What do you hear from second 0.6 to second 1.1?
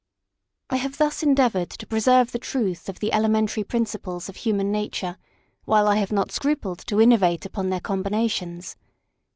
I have